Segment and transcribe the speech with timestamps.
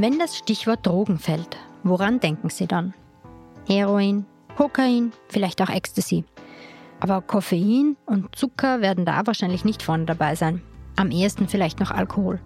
[0.00, 2.94] Wenn das Stichwort Drogen fällt, woran denken Sie dann?
[3.66, 4.24] Heroin,
[4.56, 6.24] Kokain, vielleicht auch Ecstasy.
[7.00, 10.62] Aber Koffein und Zucker werden da wahrscheinlich nicht vorne dabei sein.
[10.96, 12.40] Am ehesten vielleicht noch Alkohol.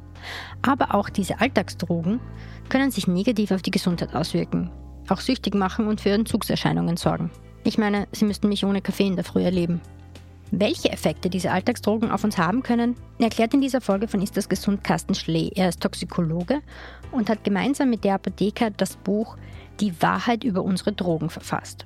[0.62, 2.18] Aber auch diese Alltagsdrogen
[2.70, 4.72] können sich negativ auf die Gesundheit auswirken,
[5.08, 7.30] auch süchtig machen und für Entzugserscheinungen sorgen.
[7.62, 9.80] Ich meine, Sie müssten mich ohne Kaffee in der Früh erleben.
[10.60, 14.48] Welche Effekte diese Alltagsdrogen auf uns haben können, erklärt in dieser Folge von Ist das
[14.48, 15.50] gesund Carsten Schlee.
[15.56, 16.60] Er ist Toxikologe
[17.10, 19.36] und hat gemeinsam mit der Apotheker das Buch
[19.80, 21.84] Die Wahrheit über unsere Drogen verfasst.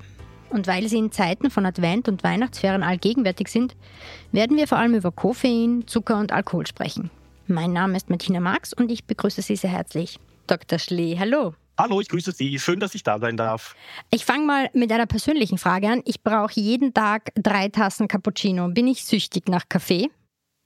[0.50, 3.74] Und weil sie in Zeiten von Advent und Weihnachtsferien allgegenwärtig sind,
[4.32, 7.10] werden wir vor allem über Koffein, Zucker und Alkohol sprechen.
[7.46, 10.18] Mein Name ist Martina Marx und ich begrüße Sie sehr herzlich.
[10.46, 10.78] Dr.
[10.78, 11.54] Schlee, hallo.
[11.78, 12.58] Hallo, ich grüße Sie.
[12.58, 13.76] Schön, dass ich da sein darf.
[14.10, 16.02] Ich fange mal mit einer persönlichen Frage an.
[16.06, 18.68] Ich brauche jeden Tag drei Tassen Cappuccino.
[18.68, 20.10] Bin ich süchtig nach Kaffee?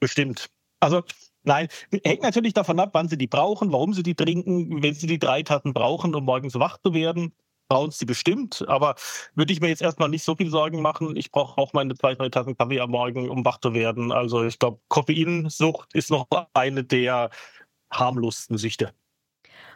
[0.00, 0.48] Bestimmt.
[0.80, 1.02] Also
[1.44, 1.68] Nein,
[2.04, 4.82] hängt natürlich davon ab, wann Sie die brauchen, warum Sie die trinken.
[4.82, 7.32] Wenn Sie die drei Tassen brauchen, um morgens wach zu werden,
[7.68, 8.64] brauchen Sie bestimmt.
[8.68, 8.94] Aber
[9.34, 11.16] würde ich mir jetzt erstmal nicht so viel Sorgen machen.
[11.16, 14.12] Ich brauche auch meine zwei, drei Tassen Kaffee am Morgen, um wach zu werden.
[14.12, 17.30] Also ich glaube, Koffeinsucht ist noch eine der
[17.90, 18.94] harmlosesten Süchte.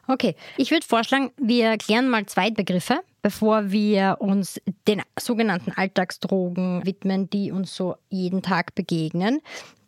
[0.08, 6.86] Okay, ich würde vorschlagen, wir erklären mal zwei Begriffe, bevor wir uns den sogenannten Alltagsdrogen
[6.86, 9.41] widmen, die uns so jeden Tag begegnen.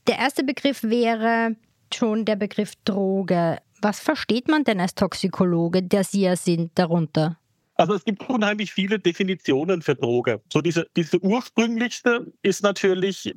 [0.08, 1.54] Der erste Begriff wäre
[1.94, 3.58] schon der Begriff Droge.
[3.80, 7.38] Was versteht man denn als Toxikologe, der Sie ja sind, darunter?
[7.76, 10.40] Also es gibt unheimlich viele Definitionen für Droge.
[10.52, 13.32] So diese, diese ursprünglichste ist natürlich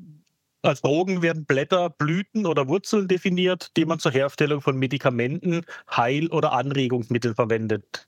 [0.61, 6.29] als Drogen werden Blätter, Blüten oder Wurzeln definiert, die man zur Herstellung von Medikamenten, Heil-
[6.29, 8.07] oder Anregungsmitteln verwendet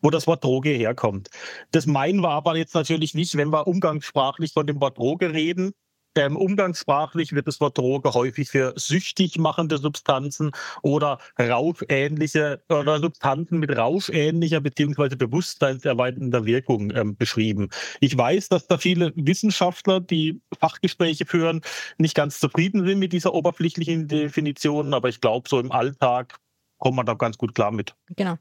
[0.00, 1.28] wo das Wort Droge herkommt.
[1.72, 5.72] Das meinen wir aber jetzt natürlich nicht, wenn wir umgangssprachlich von dem Wort Droge reden,
[6.18, 10.50] ähm, umgangssprachlich wird das Wort Droge häufig für süchtig machende Substanzen
[10.82, 15.16] oder rauschähnliche oder Substanzen mit rauschähnlicher bzw.
[15.16, 17.68] bewusstseinserweiternder Wirkung ähm, beschrieben.
[18.00, 21.62] Ich weiß, dass da viele Wissenschaftler, die Fachgespräche führen,
[21.98, 26.38] nicht ganz zufrieden sind mit dieser oberflächlichen Definition, aber ich glaube, so im Alltag
[26.78, 27.94] kommt man da ganz gut klar mit.
[28.16, 28.36] Genau.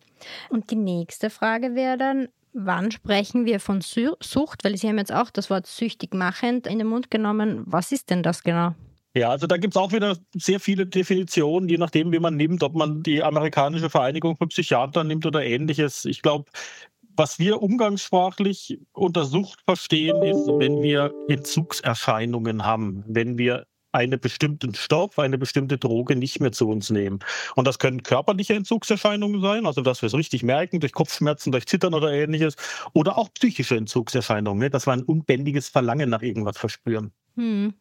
[0.49, 2.29] Und die nächste Frage wäre dann,
[2.59, 4.63] Wann sprechen wir von Sucht?
[4.63, 7.62] Weil Sie haben jetzt auch das Wort süchtig machend in den Mund genommen.
[7.68, 8.73] Was ist denn das genau?
[9.16, 12.63] Ja, also da gibt es auch wieder sehr viele Definitionen, je nachdem, wie man nimmt,
[12.63, 16.06] ob man die amerikanische Vereinigung von Psychiatern nimmt oder ähnliches.
[16.06, 16.45] Ich glaube,
[17.16, 24.73] was wir umgangssprachlich unter Sucht verstehen, ist, wenn wir Entzugserscheinungen haben, wenn wir einen bestimmten
[24.75, 27.19] Stoff, eine bestimmte Droge nicht mehr zu uns nehmen.
[27.55, 31.65] Und das können körperliche Entzugserscheinungen sein, also dass wir es richtig merken, durch Kopfschmerzen, durch
[31.65, 32.55] Zittern oder ähnliches,
[32.93, 34.69] oder auch psychische Entzugserscheinungen, ne?
[34.69, 37.11] dass wir ein unbändiges Verlangen nach irgendwas verspüren.
[37.37, 37.75] Hm,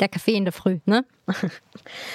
[0.00, 1.04] der Kaffee in der Früh, ne?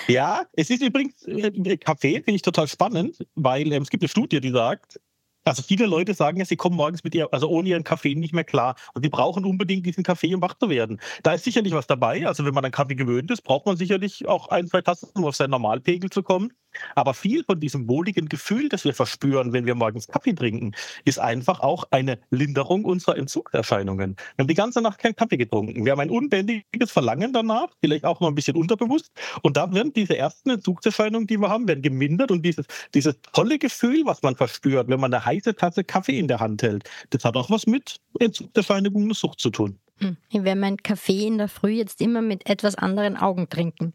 [0.07, 4.09] ja, es ist übrigens, äh, Kaffee finde ich total spannend, weil ähm, es gibt eine
[4.09, 4.99] Studie, die sagt,
[5.47, 8.33] also viele Leute sagen ja, sie kommen morgens mit ihr, also ohne ihren Kaffee nicht
[8.33, 8.75] mehr klar.
[8.93, 10.99] Und sie brauchen unbedingt diesen Kaffee, um wach zu werden.
[11.23, 12.27] Da ist sicherlich was dabei.
[12.27, 15.25] Also wenn man an Kaffee gewöhnt ist, braucht man sicherlich auch ein, zwei Tassen, um
[15.25, 16.51] auf seinen Normalpegel zu kommen.
[16.95, 20.73] Aber viel von diesem wohligen Gefühl, das wir verspüren, wenn wir morgens Kaffee trinken,
[21.05, 24.15] ist einfach auch eine Linderung unserer Entzugserscheinungen.
[24.35, 25.85] Wir haben die ganze Nacht keinen Kaffee getrunken.
[25.85, 29.11] Wir haben ein unbändiges Verlangen danach, vielleicht auch noch ein bisschen unterbewusst.
[29.41, 32.31] Und da werden diese ersten Entzugserscheinungen, die wir haben, werden gemindert.
[32.31, 36.27] Und dieses, dieses tolle Gefühl, was man verspürt, wenn man eine heiße Tasse Kaffee in
[36.27, 39.77] der Hand hält, das hat auch was mit Entzugserscheinungen und Sucht zu tun.
[39.99, 40.17] Hm.
[40.29, 43.93] Ich werde meinen Kaffee in der Früh jetzt immer mit etwas anderen Augen trinken.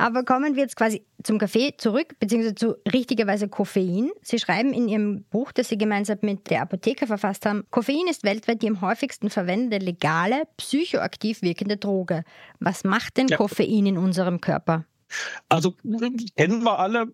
[0.00, 4.10] Aber kommen wir jetzt quasi zum Kaffee zurück, beziehungsweise zu richtigerweise Koffein.
[4.22, 8.22] Sie schreiben in Ihrem Buch, das Sie gemeinsam mit der Apotheker verfasst haben, Koffein ist
[8.22, 12.22] weltweit die am häufigsten verwendete legale, psychoaktiv wirkende Droge.
[12.60, 13.36] Was macht denn ja.
[13.36, 14.84] Koffein in unserem Körper?
[15.48, 15.74] Also
[16.36, 17.06] kennen wir alle,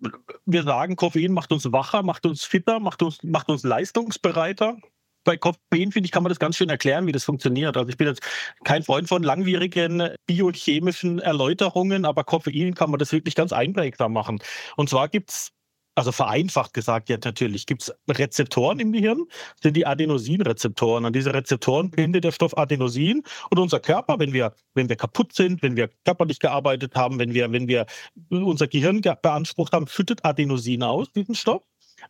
[0.46, 4.76] wir sagen, Koffein macht uns wacher, macht uns fitter, macht uns, macht uns leistungsbereiter.
[5.24, 7.76] bei Koffein, finde ich, kann man das ganz schön erklären, wie das funktioniert.
[7.76, 8.22] Also ich bin jetzt
[8.64, 14.40] kein Freund von langwierigen biochemischen Erläuterungen, aber Koffein kann man das wirklich ganz einprägsam machen.
[14.76, 15.52] Und zwar gibt es
[15.94, 19.24] also vereinfacht gesagt ja natürlich, gibt es Rezeptoren im Gehirn,
[19.62, 21.04] sind die Adenosinrezeptoren.
[21.04, 25.34] An diese Rezeptoren bindet der Stoff Adenosin und unser Körper, wenn wir, wenn wir kaputt
[25.34, 27.86] sind, wenn wir körperlich gearbeitet haben, wenn wir, wenn wir
[28.30, 31.62] unser Gehirn beansprucht haben, schüttet Adenosin aus, diesen Stoff.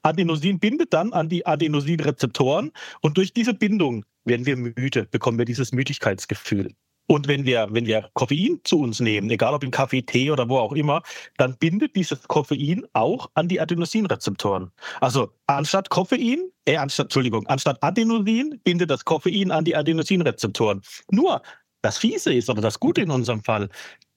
[0.03, 5.45] Adenosin bindet dann an die Adenosinrezeptoren und durch diese Bindung werden wir müde, bekommen wir
[5.45, 6.75] dieses Müdigkeitsgefühl.
[7.07, 10.49] Und wenn wir, wenn wir Koffein zu uns nehmen, egal ob in Kaffee, Tee oder
[10.49, 11.03] wo auch immer,
[11.37, 14.71] dann bindet dieses Koffein auch an die Adenosinrezeptoren.
[15.01, 20.81] Also anstatt Koffein, äh, anstatt, Entschuldigung, anstatt Adenosin bindet das Koffein an die Adenosinrezeptoren.
[21.11, 21.43] Nur
[21.83, 23.69] das Fiese ist, oder das Gute in unserem Fall,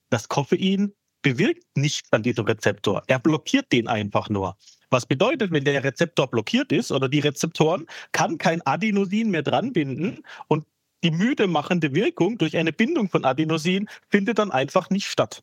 [0.08, 3.02] das Koffein bewirkt nichts an diesem Rezeptor.
[3.06, 4.56] Er blockiert den einfach nur.
[4.90, 9.72] Was bedeutet, wenn der Rezeptor blockiert ist oder die Rezeptoren, kann kein Adenosin mehr dran
[9.72, 10.64] binden und
[11.04, 15.42] die müde machende Wirkung durch eine Bindung von Adenosin findet dann einfach nicht statt.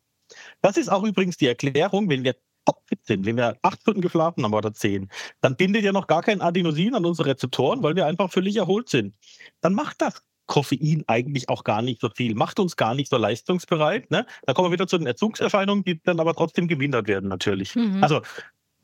[0.61, 2.35] Das ist auch übrigens die Erklärung, wenn wir
[2.65, 5.09] topfit sind, wenn wir acht Stunden geschlafen haben oder zehn,
[5.41, 8.89] dann bindet ja noch gar kein Adenosin an unsere Rezeptoren, weil wir einfach völlig erholt
[8.89, 9.13] sind.
[9.61, 13.17] Dann macht das Koffein eigentlich auch gar nicht so viel, macht uns gar nicht so
[13.17, 14.11] leistungsbereit.
[14.11, 14.25] Ne?
[14.45, 17.75] Da kommen wir wieder zu den Entzugserscheinungen, die dann aber trotzdem gemindert werden natürlich.
[17.75, 18.03] Mhm.
[18.03, 18.21] Also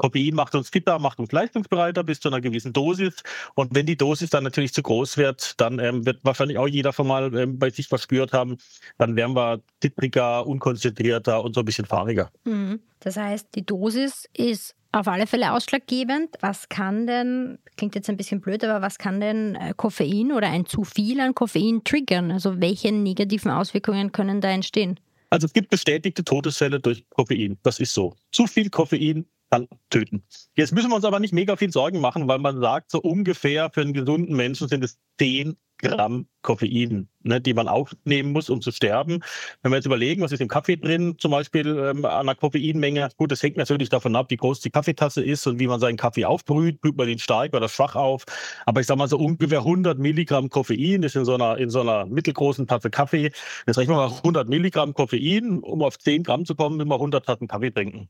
[0.01, 3.21] Koffein macht uns fitter, macht uns leistungsbereiter bis zu einer gewissen Dosis.
[3.53, 6.91] Und wenn die Dosis dann natürlich zu groß wird, dann ähm, wird wahrscheinlich auch jeder
[6.91, 8.57] schon mal ähm, bei sich verspürt haben,
[8.97, 12.31] dann werden wir zittriger, unkonzentrierter und so ein bisschen fahriger.
[12.45, 12.79] Mhm.
[12.99, 16.35] Das heißt, die Dosis ist auf alle Fälle ausschlaggebend.
[16.39, 20.47] Was kann denn, klingt jetzt ein bisschen blöd, aber was kann denn äh, Koffein oder
[20.47, 22.31] ein zu viel an Koffein triggern?
[22.31, 24.99] Also welche negativen Auswirkungen können da entstehen?
[25.29, 27.59] Also es gibt bestätigte Todesfälle durch Koffein.
[27.61, 28.15] Das ist so.
[28.31, 30.23] Zu viel Koffein kann töten.
[30.55, 33.69] Jetzt müssen wir uns aber nicht mega viel Sorgen machen, weil man sagt, so ungefähr
[33.69, 38.61] für einen gesunden Menschen sind es 10 Gramm Koffein, ne, die man aufnehmen muss, um
[38.61, 39.23] zu sterben.
[39.61, 43.09] Wenn wir jetzt überlegen, was ist im Kaffee drin, zum Beispiel ähm, an einer Koffeinmenge,
[43.17, 45.97] gut, das hängt natürlich davon ab, wie groß die Kaffeetasse ist und wie man seinen
[45.97, 48.25] Kaffee aufbrüht, brüht man den stark oder schwach auf.
[48.65, 51.81] Aber ich sage mal so ungefähr 100 Milligramm Koffein ist in so einer, in so
[51.81, 53.31] einer mittelgroßen Tasse Kaffee.
[53.65, 57.25] Jetzt rechnen wir mal 100 Milligramm Koffein, um auf 10 Gramm zu kommen, immer 100
[57.25, 58.09] Tassen Kaffee trinken.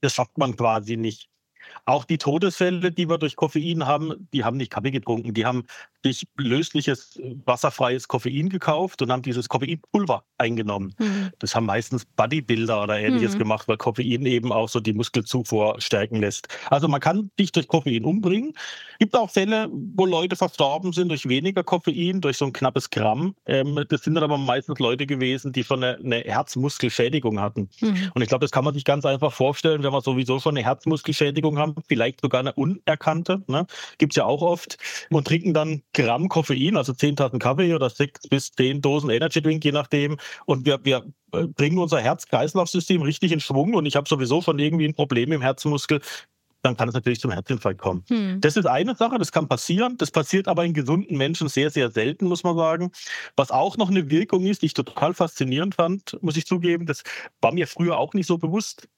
[0.00, 1.28] Das schafft man quasi nicht.
[1.84, 5.64] Auch die Todesfälle, die wir durch Koffein haben, die haben nicht Kaffee getrunken, die haben
[6.04, 10.94] sich lösliches, wasserfreies Koffein gekauft und haben dieses Koffeinpulver eingenommen.
[10.98, 11.30] Mhm.
[11.38, 13.38] Das haben meistens Bodybuilder oder ähnliches mhm.
[13.38, 16.48] gemacht, weil Koffein eben auch so die Muskelzufuhr stärken lässt.
[16.70, 18.54] Also man kann dich durch Koffein umbringen.
[19.00, 23.34] Gibt auch Fälle, wo Leute verstorben sind durch weniger Koffein, durch so ein knappes Gramm.
[23.46, 27.68] Ähm, das sind dann aber meistens Leute gewesen, die schon eine, eine Herzmuskelschädigung hatten.
[27.80, 28.12] Mhm.
[28.14, 30.64] Und ich glaube, das kann man sich ganz einfach vorstellen, wenn man sowieso schon eine
[30.64, 33.66] Herzmuskelschädigung haben, vielleicht sogar eine unerkannte, ne?
[33.98, 34.78] gibt es ja auch oft,
[35.10, 39.42] und trinken dann Gramm Koffein, also 10 Tassen Kaffee oder 6 bis 10 Dosen Energy
[39.42, 40.16] Drink, je nachdem.
[40.46, 44.58] Und wir, wir äh, bringen unser Herz-Kreislauf-System richtig in Schwung und ich habe sowieso schon
[44.58, 46.00] irgendwie ein Problem im Herzmuskel,
[46.62, 48.04] dann kann es natürlich zum Herzinfarkt kommen.
[48.08, 48.40] Hm.
[48.40, 49.96] Das ist eine Sache, das kann passieren.
[49.96, 52.90] Das passiert aber in gesunden Menschen sehr, sehr selten, muss man sagen.
[53.36, 57.02] Was auch noch eine Wirkung ist, die ich total faszinierend fand, muss ich zugeben, das
[57.40, 58.88] war mir früher auch nicht so bewusst.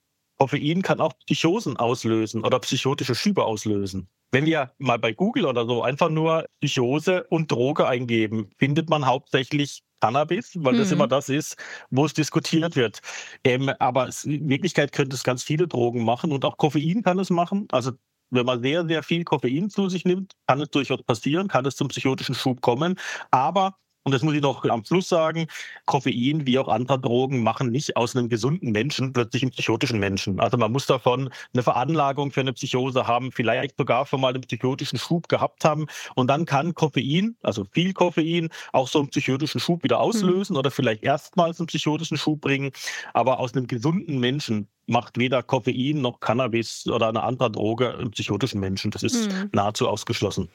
[0.41, 4.09] Koffein kann auch Psychosen auslösen oder psychotische Schübe auslösen.
[4.31, 9.05] Wenn wir mal bei Google oder so einfach nur Psychose und Droge eingeben, findet man
[9.05, 10.77] hauptsächlich Cannabis, weil mhm.
[10.79, 11.57] das immer das ist,
[11.91, 13.01] wo es diskutiert wird.
[13.43, 17.19] Ähm, aber es, in Wirklichkeit könnte es ganz viele Drogen machen und auch Koffein kann
[17.19, 17.67] es machen.
[17.71, 17.91] Also
[18.31, 21.75] wenn man sehr, sehr viel Koffein zu sich nimmt, kann es durchaus passieren, kann es
[21.75, 22.95] zum psychotischen Schub kommen.
[23.29, 25.47] Aber und das muss ich noch am Schluss sagen,
[25.85, 30.39] Koffein wie auch andere Drogen machen nicht aus einem gesunden Menschen plötzlich einen psychotischen Menschen.
[30.39, 34.41] Also man muss davon eine Veranlagung für eine Psychose haben, vielleicht sogar schon mal einen
[34.41, 35.85] psychotischen Schub gehabt haben.
[36.15, 40.59] Und dann kann Koffein, also viel Koffein, auch so einen psychotischen Schub wieder auslösen mhm.
[40.59, 42.71] oder vielleicht erstmals einen psychotischen Schub bringen.
[43.13, 48.11] Aber aus einem gesunden Menschen macht weder Koffein noch Cannabis oder eine andere Droge einen
[48.11, 48.89] psychotischen Menschen.
[48.91, 49.49] Das ist mhm.
[49.53, 50.49] nahezu ausgeschlossen.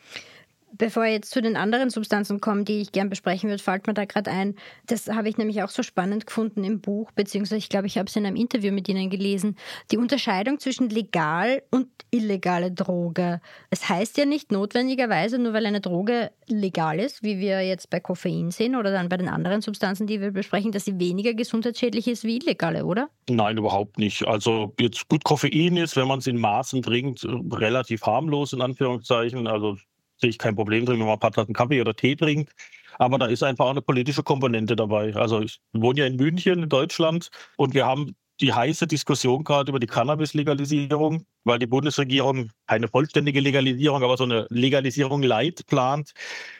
[0.78, 3.95] Bevor wir jetzt zu den anderen Substanzen kommen, die ich gern besprechen würde, fällt mir
[3.95, 4.56] da gerade ein.
[4.87, 8.09] Das habe ich nämlich auch so spannend gefunden im Buch, beziehungsweise ich glaube, ich habe
[8.09, 9.56] es in einem Interview mit Ihnen gelesen.
[9.90, 13.40] Die Unterscheidung zwischen legal und illegale Droge.
[13.71, 18.00] Es heißt ja nicht notwendigerweise, nur weil eine Droge legal ist, wie wir jetzt bei
[18.00, 22.09] Koffein sehen oder dann bei den anderen Substanzen, die wir besprechen, dass sie weniger gesundheitsschädlich
[22.09, 23.09] ist wie illegale, oder?
[23.28, 24.26] Nein, überhaupt nicht.
[24.26, 29.47] Also jetzt gut, Koffein ist, wenn man es in Maßen trinkt, relativ harmlos in Anführungszeichen.
[29.47, 29.76] Also
[30.18, 32.52] sehe ich kein Problem drin, wenn man ein paar Tassen Kaffee oder Tee trinkt.
[32.99, 35.14] Aber da ist einfach eine politische Komponente dabei.
[35.14, 39.70] Also ich wohne ja in München in Deutschland und wir haben die heiße Diskussion gerade
[39.70, 46.12] über die Cannabis-Legalisierung, weil die Bundesregierung keine vollständige Legalisierung, aber so eine Legalisierung light plant.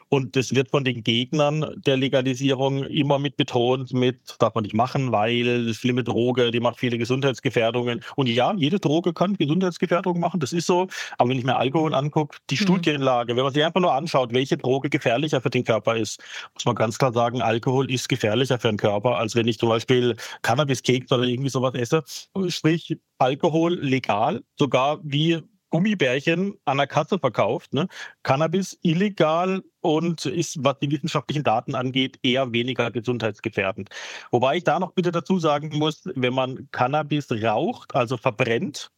[0.09, 4.75] Und das wird von den Gegnern der Legalisierung immer mit betont, mit darf man nicht
[4.75, 8.03] machen, weil schlimme Droge, die macht viele Gesundheitsgefährdungen.
[8.15, 10.87] Und ja, jede Droge kann Gesundheitsgefährdungen machen, das ist so.
[11.19, 12.59] Aber wenn ich mir Alkohol angucke, die mhm.
[12.59, 16.23] Studienlage, wenn man sich einfach nur anschaut, welche Droge gefährlicher für den Körper ist,
[16.55, 19.71] muss man ganz klar sagen, Alkohol ist gefährlicher für den Körper, als wenn ich zum
[19.71, 22.05] Beispiel Cannabis-Keks oder irgendwie sowas esse.
[22.49, 27.75] Sprich, Alkohol legal, sogar wie Gummibärchen an der Kasse verkauft.
[27.75, 27.89] Ne?
[28.23, 33.91] Cannabis illegal und ist, was die wissenschaftlichen Daten angeht, eher weniger gesundheitsgefährdend.
[34.31, 38.91] Wobei ich da noch bitte dazu sagen muss, wenn man Cannabis raucht, also verbrennt,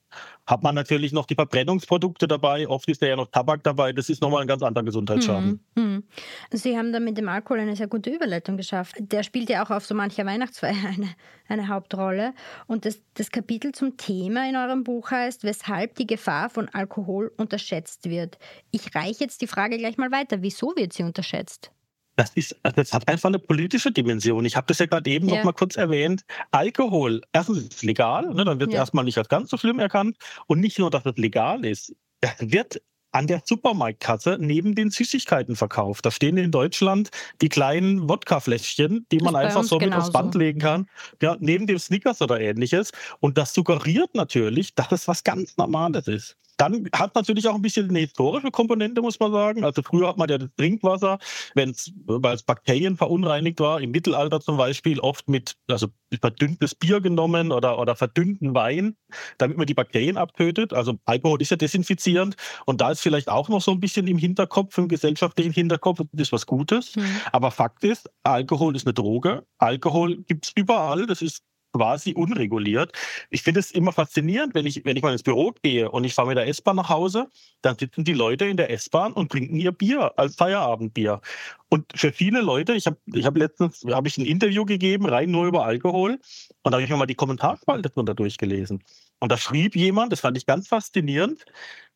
[0.47, 2.69] hat man natürlich noch die Verbrennungsprodukte dabei.
[2.69, 3.93] Oft ist da ja noch Tabak dabei.
[3.93, 5.61] Das ist nochmal ein ganz anderer Gesundheitsschaden.
[5.77, 6.05] Hm, hm.
[6.53, 8.97] Sie haben da mit dem Alkohol eine sehr gute Überleitung geschafft.
[8.99, 11.15] Der spielt ja auch auf so mancher Weihnachtsfeier eine,
[11.49, 12.35] eine Hauptrolle.
[12.67, 17.33] Und das, das Kapitel zum Thema in eurem Buch heißt, weshalb die Gefahr von Alkohol
[17.37, 18.39] unterschätzt wird.
[18.71, 20.43] Ich reiche jetzt die Frage gleich mal weiter.
[20.43, 21.73] Wieso wird sie unterschätzt?
[22.19, 24.45] Das, ist, das hat einfach eine politische Dimension.
[24.45, 25.37] Ich habe das ja gerade eben ja.
[25.37, 26.25] noch mal kurz erwähnt.
[26.51, 28.81] Alkohol, erstens ist es legal, ne, dann wird ja.
[28.81, 30.17] erstmal nicht als ganz so schlimm erkannt.
[30.49, 31.95] Und nicht nur, dass es legal ist,
[32.41, 32.83] wird
[33.13, 36.05] an der Supermarktkasse neben den Süßigkeiten verkauft.
[36.05, 37.11] Da stehen in Deutschland
[37.41, 40.87] die kleinen Wodkafläschchen, die man einfach so mit aufs Band legen kann,
[41.23, 42.91] ja, neben dem Snickers oder ähnliches.
[43.21, 46.37] Und das suggeriert natürlich, dass es was ganz Normales ist.
[46.59, 49.65] Dann hat natürlich auch ein bisschen eine historische Komponente, muss man sagen.
[49.65, 51.19] Also früher hat man ja das Trinkwasser,
[51.55, 55.89] wenn es, weil es Bakterien verunreinigt war, im Mittelalter zum Beispiel oft mit, also
[56.21, 58.97] verdünntes Bier genommen oder, oder verdünnten Wein,
[59.39, 60.73] damit man die Bakterien abtötet.
[60.73, 62.37] Also Alkohol ist ja desinfizierend
[62.67, 66.29] und da ist vielleicht auch noch so ein bisschen im Hinterkopf, im gesellschaftlichen Hinterkopf, das
[66.29, 66.97] ist was Gutes.
[66.97, 67.21] Mhm.
[67.33, 69.47] Aber Fakt ist, Alkohol ist eine Droge.
[69.59, 71.07] Alkohol gibt es überall.
[71.07, 72.93] Das ist quasi unreguliert.
[73.31, 76.15] Ich finde es immer faszinierend, wenn ich, wenn ich mal ins Büro gehe und ich
[76.15, 77.29] fahre mit der S-Bahn nach Hause,
[77.63, 81.21] dann sitzen die Leute in der S-Bahn und trinken ihr Bier als Feierabendbier.
[81.69, 85.31] Und für viele Leute, ich habe ich hab letztens hab ich ein Interview gegeben, rein
[85.31, 86.19] nur über Alkohol,
[86.63, 88.83] und da habe ich mir mal die Kommentarspalte drunter durchgelesen.
[89.21, 91.45] Und da schrieb jemand, das fand ich ganz faszinierend,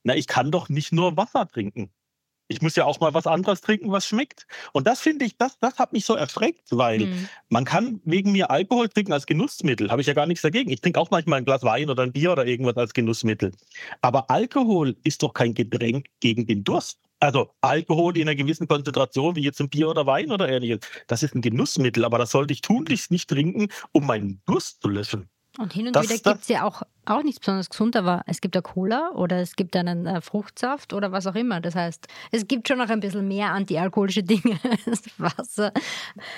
[0.05, 1.93] na, ich kann doch nicht nur Wasser trinken
[2.53, 4.47] ich muss ja auch mal was anderes trinken, was schmeckt.
[4.73, 7.29] Und das finde ich, das, das hat mich so erschreckt, weil mhm.
[7.49, 9.91] man kann wegen mir Alkohol trinken als Genussmittel.
[9.91, 10.71] Habe ich ja gar nichts dagegen.
[10.71, 13.53] Ich trinke auch manchmal ein Glas Wein oder ein Bier oder irgendwas als Genussmittel.
[14.03, 16.99] Aber Alkohol ist doch kein Getränk gegen den Durst.
[17.21, 21.23] Also Alkohol in einer gewissen Konzentration, wie jetzt ein Bier oder Wein oder ähnliches, das
[21.23, 25.29] ist ein Genussmittel, aber das sollte ich tunlichst nicht trinken, um meinen Durst zu löschen.
[25.59, 28.41] Und hin und das, wieder gibt es ja auch, auch nichts besonders gesund, aber es
[28.41, 31.61] gibt ja Cola oder es gibt einen äh, Fruchtsaft oder was auch immer.
[31.61, 35.73] Das heißt, es gibt schon noch ein bisschen mehr antialkoholische Dinge als Wasser.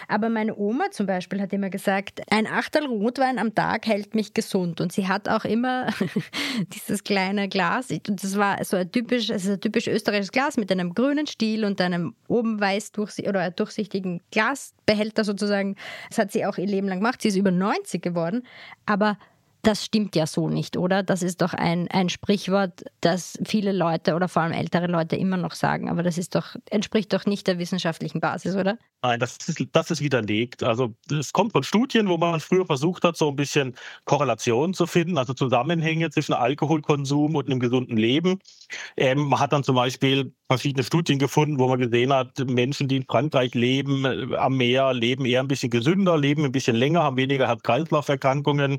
[0.09, 4.33] Aber meine Oma zum Beispiel hat immer gesagt, ein Achtel Rotwein am Tag hält mich
[4.33, 4.81] gesund.
[4.81, 5.89] Und sie hat auch immer
[6.75, 10.73] dieses kleine Glas, und das war so ein typisch, ist ein typisch österreichisches Glas mit
[10.73, 15.77] einem grünen Stiel und einem oben weiß durchsichtigen oder durchsichtigen Glasbehälter sozusagen.
[16.09, 17.21] Das hat sie auch ihr Leben lang gemacht.
[17.21, 18.43] Sie ist über 90 geworden.
[18.87, 19.19] Aber
[19.67, 21.03] das stimmt ja so nicht, oder?
[21.03, 25.37] Das ist doch ein, ein Sprichwort, das viele Leute oder vor allem ältere Leute immer
[25.37, 25.89] noch sagen.
[25.91, 28.79] Aber das ist doch, entspricht doch nicht der wissenschaftlichen Basis, oder?
[29.05, 30.63] Nein, das ist, das ist widerlegt.
[30.63, 34.87] Also es kommt von Studien, wo man früher versucht hat, so ein bisschen Korrelationen zu
[34.87, 38.39] finden, also Zusammenhänge zwischen Alkoholkonsum und einem gesunden Leben.
[38.97, 42.97] Ähm, man hat dann zum Beispiel verschiedene Studien gefunden, wo man gesehen hat, Menschen, die
[42.97, 47.03] in Frankreich leben, äh, am Meer, leben eher ein bisschen gesünder, leben ein bisschen länger,
[47.03, 48.79] haben weniger Herz-Kreislauf-Erkrankungen.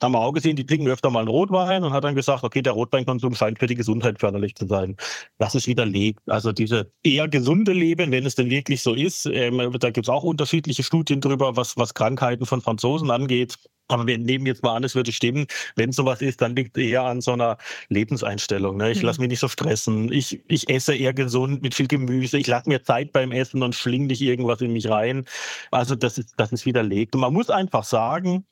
[0.00, 2.44] Da haben wir auch gesehen, die trinken öfter mal einen Rotwein und hat dann gesagt,
[2.44, 4.96] okay, der Rotweinkonsum scheint für die Gesundheit förderlich zu sein.
[5.38, 6.20] Das ist widerlegt.
[6.26, 10.08] Also diese eher gesunde Leben, wenn es denn wirklich so ist, ähm, da gibt es
[10.08, 13.58] auch unterschiedliche Studien drüber, was, was Krankheiten von Franzosen angeht.
[13.88, 15.46] Aber wir nehmen jetzt mal an, es würde stimmen.
[15.76, 18.76] Wenn sowas ist, dann liegt es eher an so einer Lebenseinstellung.
[18.76, 18.92] Ne?
[18.92, 19.06] Ich mhm.
[19.06, 20.10] lasse mich nicht so stressen.
[20.12, 22.38] Ich, ich esse eher gesund mit viel Gemüse.
[22.38, 25.24] Ich lasse mir Zeit beim Essen und schlinge nicht irgendwas in mich rein.
[25.70, 27.14] Also das ist, das ist widerlegt.
[27.14, 28.46] Und man muss einfach sagen,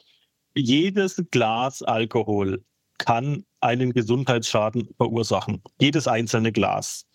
[0.55, 2.63] jedes Glas Alkohol
[2.99, 5.63] kann einen Gesundheitsschaden verursachen.
[5.81, 7.07] Jedes einzelne Glas.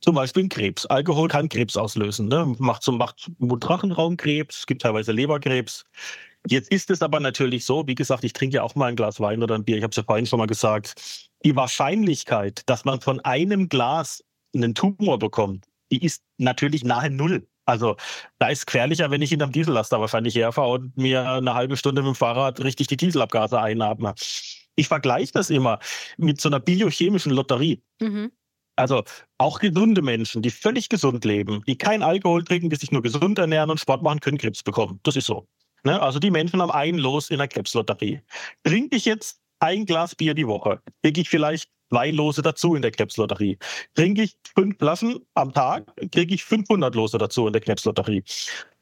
[0.00, 0.86] Zum Beispiel Krebs.
[0.86, 2.28] Alkohol kann Krebs auslösen.
[2.28, 2.54] Ne?
[2.58, 5.84] Macht, so, macht Mundrachenraumkrebs, gibt teilweise Leberkrebs.
[6.48, 9.18] Jetzt ist es aber natürlich so, wie gesagt, ich trinke ja auch mal ein Glas
[9.18, 10.94] Wein oder ein Bier, ich habe es ja vorhin schon mal gesagt.
[11.44, 14.22] Die Wahrscheinlichkeit, dass man von einem Glas
[14.54, 17.46] einen Tumor bekommt, die ist natürlich nahe Null.
[17.64, 17.96] Also
[18.38, 21.76] da ist es gefährlicher, wenn ich in einem Diesellaster wahrscheinlich herfahre und mir eine halbe
[21.76, 24.14] Stunde mit dem Fahrrad richtig die Dieselabgase einatme.
[24.76, 25.80] Ich vergleiche das immer
[26.16, 27.82] mit so einer biochemischen Lotterie.
[28.00, 28.30] Mhm.
[28.76, 29.02] Also
[29.38, 33.38] auch gesunde Menschen, die völlig gesund leben, die kein Alkohol trinken, die sich nur gesund
[33.38, 35.00] ernähren und Sport machen, können Krebs bekommen.
[35.02, 35.48] Das ist so.
[35.84, 36.00] Ne?
[36.00, 38.20] Also die Menschen haben ein Los in der Krebslotterie.
[38.64, 42.82] Trinke ich jetzt ein Glas Bier die Woche, kriege ich vielleicht zwei Lose dazu in
[42.82, 43.58] der Krebslotterie.
[43.94, 48.24] Trinke ich fünf Flaschen am Tag, kriege ich 500 Lose dazu in der Krebslotterie.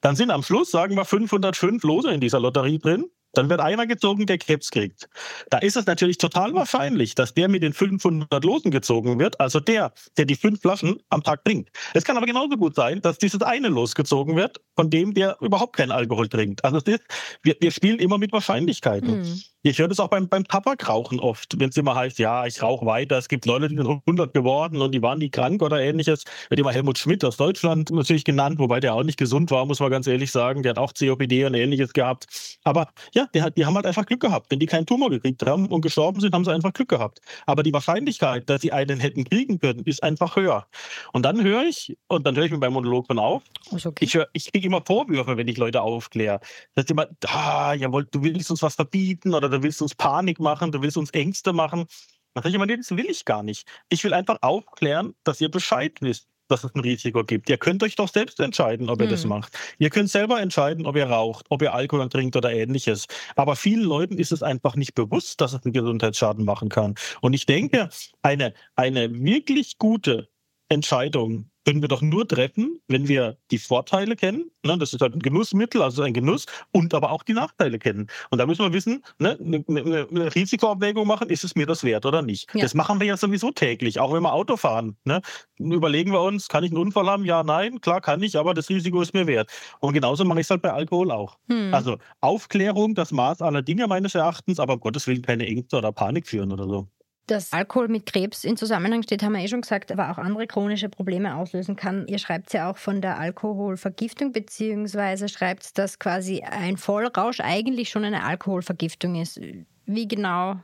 [0.01, 3.07] Dann sind am Schluss, sagen wir, 505 Lose in dieser Lotterie drin.
[3.35, 5.09] Dann wird einer gezogen, der Krebs kriegt.
[5.51, 9.61] Da ist es natürlich total wahrscheinlich, dass der mit den 500 Losen gezogen wird, also
[9.61, 11.71] der, der die fünf Flaschen am Tag trinkt.
[11.95, 15.77] Es kann aber genauso gut sein, dass dieses eine losgezogen wird, von dem der überhaupt
[15.77, 16.65] keinen Alkohol trinkt.
[16.65, 17.03] Also ist,
[17.43, 19.21] wir, wir, spielen immer mit Wahrscheinlichkeiten.
[19.23, 19.43] Mhm.
[19.67, 22.85] Ich höre das auch beim, beim Tabakrauchen oft, wenn es immer heißt, ja, ich rauche
[22.85, 23.17] weiter.
[23.17, 26.25] Es gibt Leute, die sind 100 geworden und die waren nie krank oder ähnliches.
[26.51, 29.81] Wird immer Helmut Schmidt aus Deutschland natürlich genannt, wobei der auch nicht gesund war, muss
[29.81, 30.63] man ganz ehrlich sagen.
[30.63, 32.27] Der hat auch COPD und ähnliches gehabt.
[32.63, 34.51] Aber ja, der hat, die haben halt einfach Glück gehabt.
[34.51, 37.21] Wenn die keinen Tumor gekriegt haben und gestorben sind, haben sie einfach Glück gehabt.
[37.47, 40.67] Aber die Wahrscheinlichkeit, dass sie einen hätten kriegen können, ist einfach höher.
[41.15, 44.05] Und dann höre ich, und dann höre ich mit meinem Monolog von auf, okay.
[44.05, 46.41] ich, ich kriege immer Vorwürfe, wenn ich Leute aufkläre.
[46.75, 50.41] Das ist immer, ah, jawohl, du willst uns was verbieten oder du willst uns Panik
[50.41, 51.87] machen, du willst uns Ängste machen.
[52.35, 53.67] Da sage ich immer, nee, das will ich gar nicht.
[53.89, 57.49] Ich will einfach aufklären, dass ihr Bescheid wisst, dass es ein Risiko gibt.
[57.49, 59.13] Ihr könnt euch doch selbst entscheiden, ob ihr hm.
[59.13, 59.57] das macht.
[59.79, 63.07] Ihr könnt selber entscheiden, ob ihr raucht, ob ihr Alkohol trinkt oder ähnliches.
[63.37, 66.95] Aber vielen Leuten ist es einfach nicht bewusst, dass es einen Gesundheitsschaden machen kann.
[67.21, 67.89] Und ich denke,
[68.23, 70.29] eine, eine wirklich gute
[70.75, 74.51] Entscheidung können wir doch nur treffen, wenn wir die Vorteile kennen.
[74.65, 78.09] Ne, das ist halt ein Genussmittel, also ein Genuss, und aber auch die Nachteile kennen.
[78.31, 81.85] Und da müssen wir wissen, ne, eine, eine, eine Risikoabwägung machen, ist es mir das
[81.85, 82.55] wert oder nicht.
[82.55, 82.63] Ja.
[82.63, 84.97] Das machen wir ja sowieso täglich, auch wenn wir Auto fahren.
[85.05, 85.21] Ne?
[85.59, 87.25] Überlegen wir uns, kann ich einen Unfall haben?
[87.25, 89.51] Ja, nein, klar kann ich, aber das Risiko ist mir wert.
[89.81, 91.39] Und genauso mache ich es halt bei Alkohol auch.
[91.49, 91.73] Hm.
[91.73, 95.93] Also Aufklärung, das Maß aller Dinge meines Erachtens, aber um Gottes Willen keine Ängste oder
[95.93, 96.89] Panik führen oder so.
[97.27, 100.47] Dass Alkohol mit Krebs in Zusammenhang steht, haben wir eh schon gesagt, aber auch andere
[100.47, 102.07] chronische Probleme auslösen kann.
[102.07, 108.05] Ihr schreibt ja auch von der Alkoholvergiftung, beziehungsweise schreibt, dass quasi ein Vollrausch eigentlich schon
[108.05, 109.41] eine Alkoholvergiftung ist.
[109.87, 110.57] Wie genau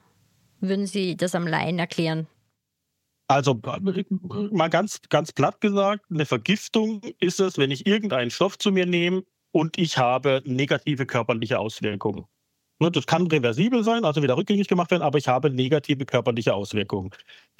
[0.61, 2.27] würden Sie das am Laien erklären?
[3.27, 3.59] Also
[4.51, 8.85] mal ganz, ganz platt gesagt, eine Vergiftung ist es, wenn ich irgendeinen Stoff zu mir
[8.85, 12.27] nehme und ich habe negative körperliche Auswirkungen.
[12.83, 16.55] Ne, das kann reversibel sein, also wieder rückgängig gemacht werden, aber ich habe negative körperliche
[16.55, 17.11] Auswirkungen.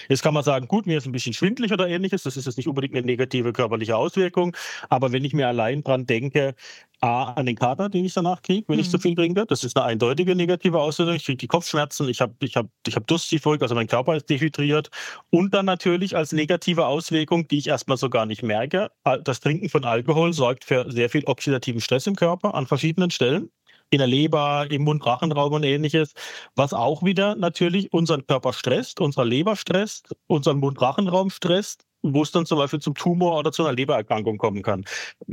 [0.09, 2.57] Jetzt kann man sagen, gut, mir ist ein bisschen schwindlig oder ähnliches, das ist jetzt
[2.57, 4.57] nicht unbedingt eine negative körperliche Auswirkung,
[4.89, 6.55] aber wenn ich mir allein dran denke,
[7.03, 8.81] A, an den Kater, den ich danach kriege, wenn mhm.
[8.81, 11.15] ich zu viel trinke, das ist eine eindeutige negative Auswirkung.
[11.15, 14.29] Ich kriege die Kopfschmerzen, ich habe ich hab, ich hab Durstigfolge, also mein Körper ist
[14.29, 14.91] dehydriert.
[15.31, 18.91] Und dann natürlich als negative Auswirkung, die ich erstmal so gar nicht merke,
[19.25, 23.51] das Trinken von Alkohol sorgt für sehr viel oxidativen Stress im Körper an verschiedenen Stellen
[23.91, 26.15] in der Leber, im Mund-Rachenraum und ähnliches,
[26.55, 32.31] was auch wieder natürlich unseren Körper stresst, unser Leber stresst, unseren Mund-Rachenraum stresst, wo es
[32.31, 34.85] dann zum Beispiel zum Tumor oder zu einer Lebererkrankung kommen kann.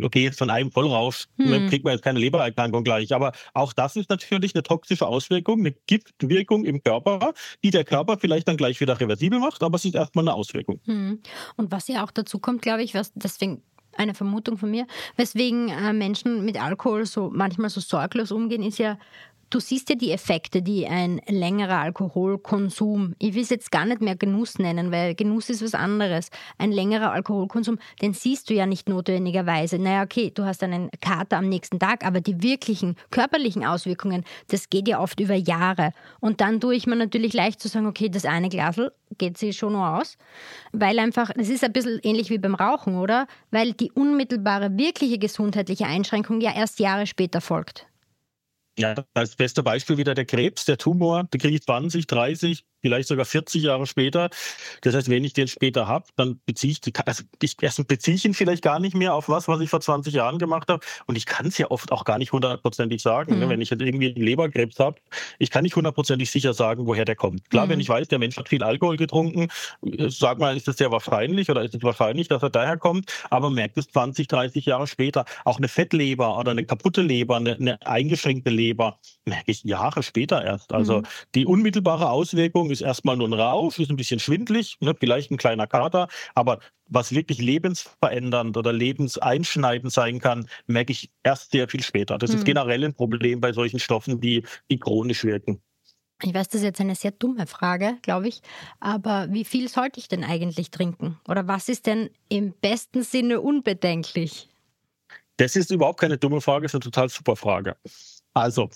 [0.01, 1.69] Okay, jetzt von einem Vollrausch hm.
[1.69, 5.73] kriegt man jetzt keine Lebererkrankung gleich, aber auch das ist natürlich eine toxische Auswirkung, eine
[5.85, 9.95] Giftwirkung im Körper, die der Körper vielleicht dann gleich wieder reversibel macht, aber es ist
[9.95, 10.81] erstmal eine Auswirkung.
[10.85, 11.21] Hm.
[11.55, 13.61] Und was ja auch dazu kommt, glaube ich, was deswegen
[13.97, 18.79] eine Vermutung von mir, weswegen äh, Menschen mit Alkohol so manchmal so sorglos umgehen, ist
[18.79, 18.97] ja,
[19.49, 24.01] Du siehst ja die Effekte, die ein längerer Alkoholkonsum, ich will es jetzt gar nicht
[24.01, 26.31] mehr Genuss nennen, weil Genuss ist was anderes.
[26.57, 29.79] Ein längerer Alkoholkonsum, den siehst du ja nicht notwendigerweise.
[29.79, 34.69] Naja, okay, du hast einen Kater am nächsten Tag, aber die wirklichen körperlichen Auswirkungen, das
[34.69, 35.93] geht ja oft über Jahre.
[36.19, 39.55] Und dann tue ich mir natürlich leicht zu sagen, okay, das eine Glasel geht sich
[39.55, 40.17] schon nur aus,
[40.73, 43.27] weil einfach, das ist ein bisschen ähnlich wie beim Rauchen, oder?
[43.49, 47.87] Weil die unmittelbare, wirkliche gesundheitliche Einschränkung ja erst Jahre später folgt.
[48.79, 53.09] Ja, als beste Beispiel wieder der Krebs, der Tumor, den kriege ich 20, 30, vielleicht
[53.09, 54.29] sogar 40 Jahre später.
[54.81, 58.23] Das heißt, wenn ich den später habe, dann beziehe ich, also ich erstens beziehe ich
[58.23, 60.85] ihn vielleicht gar nicht mehr auf was, was ich vor 20 Jahren gemacht habe.
[61.05, 63.31] Und ich kann es ja oft auch gar nicht hundertprozentig sagen.
[63.31, 63.35] Ne?
[63.35, 63.43] Mhm.
[63.43, 63.49] Ne?
[63.49, 64.97] Wenn ich jetzt irgendwie einen Leberkrebs habe,
[65.37, 67.49] ich kann nicht hundertprozentig sicher sagen, woher der kommt.
[67.49, 67.71] Klar, mhm.
[67.71, 69.49] wenn ich weiß, der Mensch hat viel Alkohol getrunken,
[69.85, 73.11] äh, sag mal, ist es sehr wahrscheinlich oder ist es wahrscheinlich, dass er daher kommt,
[73.29, 75.25] aber merkt es 20, 30 Jahre später.
[75.43, 80.43] Auch eine Fettleber oder eine kaputte Leber, eine, eine eingeschränkte Leber, merke ich Jahre später
[80.43, 80.71] erst.
[80.71, 81.05] Also mhm.
[81.35, 85.37] die unmittelbare Auswirkung ist erstmal nur ein Rausch, ist ein bisschen schwindlig, ne, vielleicht ein
[85.37, 91.83] kleiner Kater, aber was wirklich lebensverändernd oder lebenseinschneidend sein kann, merke ich erst sehr viel
[91.83, 92.17] später.
[92.17, 92.37] Das mhm.
[92.37, 95.61] ist generell ein Problem bei solchen Stoffen, die, die chronisch wirken.
[96.23, 98.41] Ich weiß, das ist jetzt eine sehr dumme Frage, glaube ich,
[98.79, 101.19] aber wie viel sollte ich denn eigentlich trinken?
[101.27, 104.49] Oder was ist denn im besten Sinne unbedenklich?
[105.37, 107.75] Das ist überhaupt keine dumme Frage, das ist eine total super Frage.
[108.37, 108.69] Also,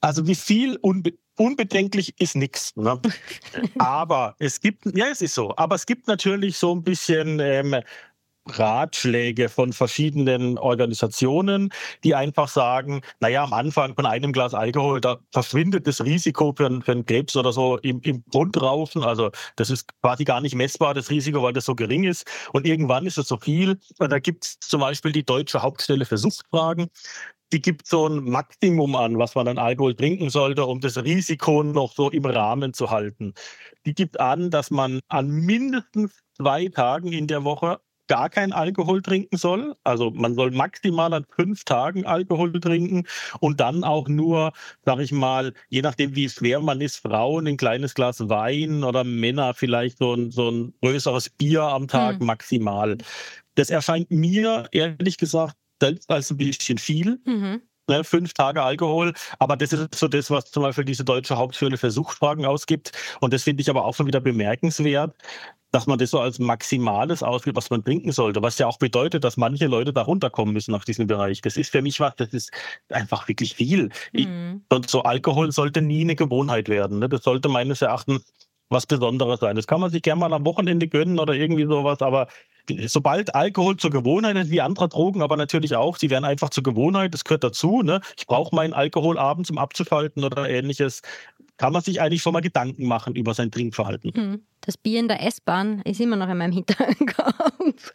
[0.00, 2.76] also wie viel unbe unbedenklich ist nichts.
[2.76, 3.00] Ne?
[3.78, 7.76] Aber es gibt, ja, es ist so, aber es gibt natürlich so ein bisschen ähm,
[8.46, 11.70] Ratschläge von verschiedenen Organisationen,
[12.04, 16.82] die einfach sagen, naja, am Anfang von einem Glas Alkohol, da verschwindet das Risiko für,
[16.82, 19.02] für einen Krebs oder so im, im Grundrauschen.
[19.02, 22.26] Also das ist quasi gar nicht messbar, das Risiko, weil das so gering ist.
[22.52, 23.78] Und irgendwann ist es so viel.
[23.98, 26.90] Und da gibt es zum Beispiel die Deutsche Hauptstelle für Suchtfragen
[27.52, 31.62] die gibt so ein Maximum an, was man an Alkohol trinken sollte, um das Risiko
[31.62, 33.34] noch so im Rahmen zu halten.
[33.86, 39.02] Die gibt an, dass man an mindestens zwei Tagen in der Woche gar kein Alkohol
[39.02, 39.76] trinken soll.
[39.84, 43.04] Also man soll maximal an fünf Tagen Alkohol trinken
[43.38, 44.52] und dann auch nur,
[44.84, 49.04] sag ich mal, je nachdem wie schwer man ist, Frauen ein kleines Glas Wein oder
[49.04, 52.26] Männer vielleicht so ein, so ein größeres Bier am Tag hm.
[52.26, 52.98] maximal.
[53.54, 57.20] Das erscheint mir ehrlich gesagt selbst als ein bisschen viel.
[57.24, 57.62] Mhm.
[57.88, 61.76] Ne, fünf Tage Alkohol, aber das ist so das, was zum Beispiel diese deutsche Hauptschule
[61.76, 62.92] für Suchtfragen ausgibt.
[63.20, 65.16] Und das finde ich aber auch schon wieder bemerkenswert,
[65.72, 69.24] dass man das so als Maximales ausgibt, was man trinken sollte, was ja auch bedeutet,
[69.24, 71.40] dass manche Leute da runterkommen müssen nach diesem Bereich.
[71.40, 72.52] Das ist für mich was, das ist
[72.90, 73.90] einfach wirklich viel.
[74.12, 74.62] Mhm.
[74.70, 77.00] Ich, so Alkohol sollte nie eine Gewohnheit werden.
[77.00, 77.08] Ne?
[77.08, 78.24] Das sollte meines Erachtens
[78.68, 79.56] was Besonderes sein.
[79.56, 82.28] Das kann man sich gerne mal am Wochenende gönnen oder irgendwie sowas, aber
[82.88, 86.62] sobald Alkohol zur Gewohnheit ist, wie andere Drogen, aber natürlich auch, sie werden einfach zur
[86.62, 87.82] Gewohnheit, das gehört dazu.
[87.82, 88.00] Ne?
[88.16, 91.02] Ich brauche meinen Alkohol abends, um abzuschalten oder ähnliches.
[91.56, 94.12] Kann man sich eigentlich schon mal Gedanken machen über sein Trinkverhalten.
[94.14, 94.42] Hm.
[94.62, 97.92] Das Bier in der S-Bahn ist immer noch in meinem Hinterkopf.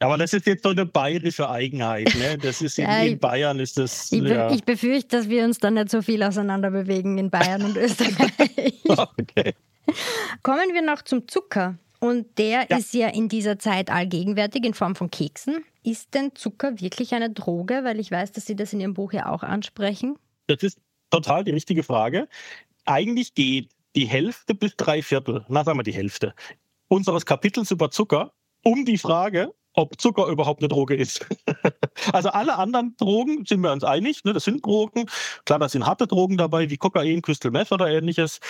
[0.00, 2.14] Aber das ist jetzt so eine bayerische Eigenheit.
[2.14, 2.36] Ne?
[2.36, 4.12] Das ist in, ja, in Bayern ist das.
[4.12, 4.50] Ich, ja.
[4.50, 8.82] ich, befürchte, dass wir uns dann nicht so viel auseinander bewegen in Bayern und Österreich.
[8.88, 9.54] okay.
[10.42, 11.78] Kommen wir noch zum Zucker.
[12.04, 12.76] Und der ja.
[12.76, 15.64] ist ja in dieser Zeit allgegenwärtig in Form von Keksen.
[15.82, 17.82] Ist denn Zucker wirklich eine Droge?
[17.82, 20.18] Weil ich weiß, dass Sie das in Ihrem Buch ja auch ansprechen.
[20.46, 22.28] Das ist total die richtige Frage.
[22.84, 26.34] Eigentlich geht die Hälfte bis drei Viertel, na sagen wir die Hälfte,
[26.88, 28.32] unseres Kapitels über Zucker
[28.64, 31.26] um die Frage, ob Zucker überhaupt eine Droge ist.
[32.12, 34.32] also alle anderen Drogen sind wir uns einig, ne?
[34.32, 35.06] das sind Drogen.
[35.44, 38.40] Klar, da sind harte Drogen dabei, wie Kokain, Crystal Meth oder ähnliches.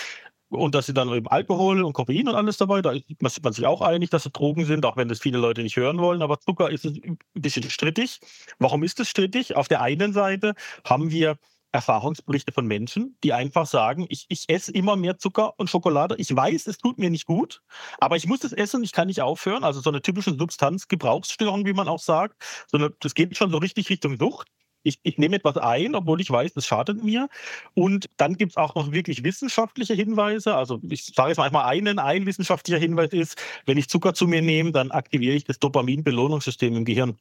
[0.49, 2.81] Und da sind dann eben Alkohol und Koffein und alles dabei.
[2.81, 5.63] Da ist man sich auch einig, dass es Drogen sind, auch wenn das viele Leute
[5.63, 6.21] nicht hören wollen.
[6.21, 8.19] Aber Zucker ist ein bisschen strittig.
[8.59, 9.55] Warum ist es strittig?
[9.55, 10.53] Auf der einen Seite
[10.83, 11.37] haben wir
[11.75, 16.15] Erfahrungsberichte von Menschen, die einfach sagen, ich, ich esse immer mehr Zucker und Schokolade.
[16.17, 17.61] Ich weiß, es tut mir nicht gut,
[17.99, 19.65] aber ich muss es essen, ich kann nicht aufhören.
[19.65, 22.41] Also so eine typische Substanzgebrauchsstörung, wie man auch sagt.
[22.67, 24.47] So das geht schon so richtig Richtung Sucht
[24.85, 27.27] ich, ich nehme etwas ein, obwohl ich weiß, das schadet mir.
[27.73, 30.55] Und dann gibt es auch noch wirklich wissenschaftliche Hinweise.
[30.55, 34.41] Also ich sage jetzt manchmal einen, ein wissenschaftlicher Hinweis ist, wenn ich Zucker zu mir
[34.41, 37.17] nehme, dann aktiviere ich das Dopamin-Belohnungssystem im Gehirn.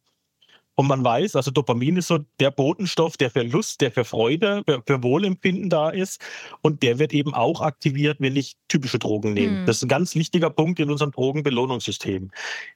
[0.76, 4.62] Und man weiß, also Dopamin ist so der Botenstoff, der für Lust, der für Freude,
[4.66, 6.20] für, für Wohlempfinden da ist.
[6.62, 9.60] Und der wird eben auch aktiviert, wenn ich typische Drogen nehme.
[9.60, 9.66] Mhm.
[9.66, 12.30] Das ist ein ganz wichtiger Punkt in unserem Drogenbelohnungssystem.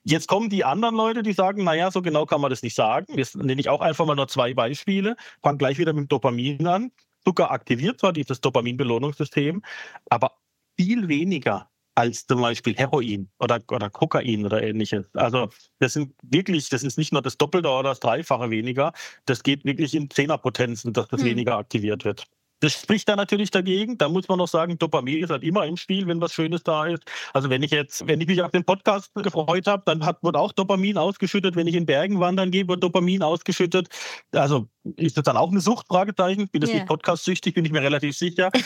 [0.05, 3.07] Jetzt kommen die anderen Leute, die sagen, naja, so genau kann man das nicht sagen.
[3.17, 5.17] Jetzt nenne ich auch einfach mal nur zwei Beispiele.
[5.43, 6.93] Fange gleich wieder mit dem Dopamin an.
[7.25, 9.63] Zucker aktiviert zwar dieses Dopaminbelohnungssystem,
[10.09, 10.33] aber
[10.77, 15.05] viel weniger als zum Beispiel Heroin oder, oder Kokain oder ähnliches.
[15.15, 15.49] Also
[15.81, 18.93] das sind wirklich, das ist nicht nur das Doppelte oder das Dreifache weniger,
[19.27, 21.31] das geht wirklich in Zehnerpotenzen, dass das hm.
[21.31, 22.25] weniger aktiviert wird.
[22.61, 23.99] Das spricht da natürlich dagegen.
[23.99, 26.87] Da muss man noch sagen, Dopamin ist halt immer im Spiel, wenn was Schönes da
[26.87, 27.03] ist.
[27.33, 30.37] Also wenn ich jetzt, wenn ich mich auf den Podcast gefreut habe, dann hat, wird
[30.37, 31.55] auch Dopamin ausgeschüttet.
[31.55, 33.89] Wenn ich in Bergen wandern gehe, wird Dopamin ausgeschüttet.
[34.33, 35.87] Also ist das dann auch eine Sucht?
[35.87, 36.49] Fragezeichen.
[36.49, 36.81] Bin das yeah.
[36.81, 38.51] nicht podcastsüchtig, bin ich mir relativ sicher.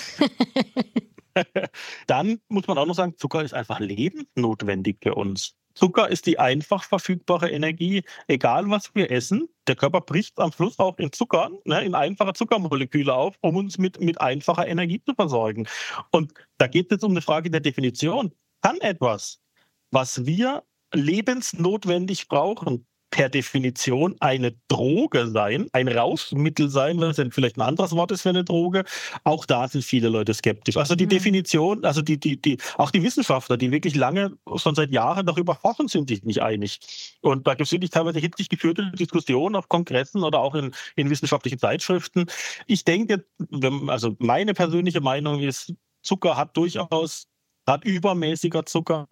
[2.12, 5.54] Dann muss man auch noch sagen, Zucker ist einfach lebensnotwendig für uns.
[5.74, 9.48] Zucker ist die einfach verfügbare Energie, egal was wir essen.
[9.66, 13.78] Der Körper bricht am Schluss auch in Zucker, ne, in einfache Zuckermoleküle auf, um uns
[13.78, 15.66] mit, mit einfacher Energie zu versorgen.
[16.10, 18.30] Und da geht es um eine Frage der Definition.
[18.60, 19.40] Kann etwas,
[19.90, 27.60] was wir lebensnotwendig brauchen, per Definition eine Droge sein, ein Rauschmittel sein, was vielleicht ein
[27.60, 28.84] anderes Wort ist für eine Droge.
[29.22, 30.76] Auch da sind viele Leute skeptisch.
[30.78, 31.10] Also die mhm.
[31.10, 35.54] Definition, also die, die, die, auch die Wissenschaftler, die wirklich lange, schon seit Jahren darüber
[35.54, 36.80] forschen, sind sich nicht einig.
[37.20, 41.10] Und da gibt es wirklich teilweise hitzig geführte Diskussionen auf Kongressen oder auch in, in
[41.10, 42.26] wissenschaftlichen Zeitschriften.
[42.66, 43.26] Ich denke,
[43.88, 47.28] also meine persönliche Meinung ist, Zucker hat durchaus
[47.66, 49.06] hat übermäßiger Zucker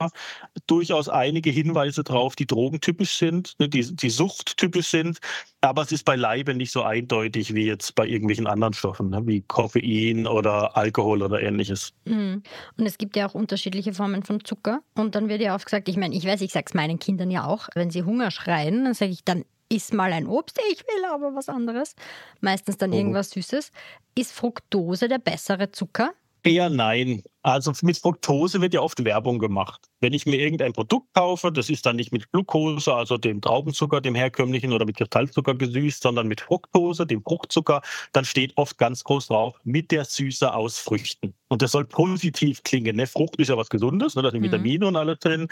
[0.66, 5.18] durchaus einige Hinweise darauf, die drogentypisch sind, ne, die, die suchttypisch sind,
[5.60, 9.42] aber es ist beileibe nicht so eindeutig wie jetzt bei irgendwelchen anderen Stoffen, ne, wie
[9.42, 11.92] Koffein oder Alkohol oder ähnliches.
[12.04, 12.42] Mhm.
[12.76, 14.80] Und es gibt ja auch unterschiedliche Formen von Zucker.
[14.94, 17.30] Und dann wird ja oft gesagt, ich meine, ich weiß, ich sage es meinen Kindern
[17.30, 20.80] ja auch, wenn sie Hunger schreien, dann sage ich dann, iss mal ein Obst, ich
[20.80, 21.94] will aber was anderes.
[22.40, 22.96] Meistens dann oh.
[22.96, 23.70] irgendwas Süßes.
[24.16, 26.10] Ist Fructose der bessere Zucker?
[26.42, 27.22] Eher nein.
[27.42, 29.88] Also mit Fructose wird ja oft Werbung gemacht.
[30.00, 34.00] Wenn ich mir irgendein Produkt kaufe, das ist dann nicht mit Glucose, also dem Traubenzucker,
[34.00, 39.04] dem herkömmlichen oder mit Kristallzucker gesüßt, sondern mit Fructose, dem Fruchtzucker, dann steht oft ganz
[39.04, 41.34] groß drauf, mit der Süße aus Früchten.
[41.48, 42.96] Und das soll positiv klingen.
[42.96, 43.06] Ne?
[43.06, 44.22] Frucht ist ja was Gesundes, ne?
[44.22, 44.46] da sind mhm.
[44.46, 45.48] Vitamine und alles drin.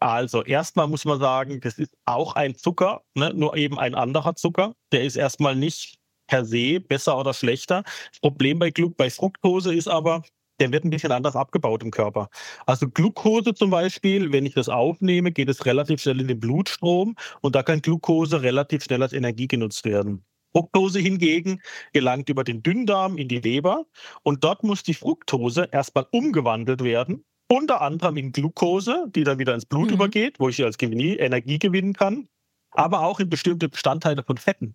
[0.00, 3.32] Also erstmal muss man sagen, das ist auch ein Zucker, ne?
[3.34, 4.74] nur eben ein anderer Zucker.
[4.92, 7.82] Der ist erstmal nicht per se besser oder schlechter.
[8.10, 10.22] Das Problem bei, Glu bei Fructose ist aber,
[10.60, 12.28] der wird ein bisschen anders abgebaut im Körper.
[12.66, 17.16] Also Glucose zum Beispiel, wenn ich das aufnehme, geht es relativ schnell in den Blutstrom
[17.40, 20.24] und da kann Glucose relativ schnell als Energie genutzt werden.
[20.52, 21.60] Fructose hingegen
[21.92, 23.86] gelangt über den Dünndarm in die Leber
[24.22, 29.54] und dort muss die Fructose erstmal umgewandelt werden, unter anderem in Glucose, die dann wieder
[29.54, 29.94] ins Blut mhm.
[29.94, 32.28] übergeht, wo ich als Energie gewinnen kann
[32.74, 34.74] aber auch in bestimmte Bestandteile von Fetten.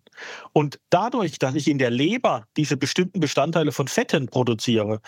[0.52, 5.00] Und dadurch, dass ich in der Leber diese bestimmten Bestandteile von Fetten produziere,